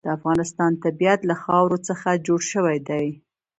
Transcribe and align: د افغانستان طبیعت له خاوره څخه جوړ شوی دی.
د 0.05 0.07
افغانستان 0.17 0.71
طبیعت 0.83 1.19
له 1.29 1.35
خاوره 1.43 1.77
څخه 1.87 2.09
جوړ 2.27 2.39
شوی 2.51 2.77
دی. 2.89 3.07